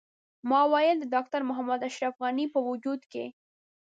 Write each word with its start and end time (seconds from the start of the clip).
ما 0.49 0.61
ویل 0.71 0.97
د 0.99 1.05
ډاکټر 1.13 1.41
محمد 1.49 1.79
اشرف 1.89 2.13
غني 2.23 2.45
په 2.53 2.59
وجود 2.69 3.01
کې. 3.11 3.25